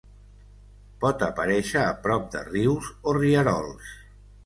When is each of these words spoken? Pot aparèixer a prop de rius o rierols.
Pot 1.03 1.27
aparèixer 1.27 1.83
a 1.91 1.93
prop 2.07 2.27
de 2.37 2.43
rius 2.49 2.91
o 3.13 3.19
rierols. 3.23 3.97